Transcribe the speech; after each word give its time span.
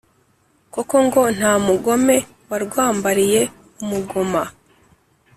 Koko 0.73 0.95
ngo 1.05 1.21
nta 1.37 1.53
mugome 1.65 2.17
warwambariye 2.49 3.41
umugoma 3.81 4.43